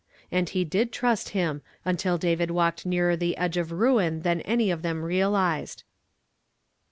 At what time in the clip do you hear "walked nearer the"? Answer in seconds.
2.49-3.37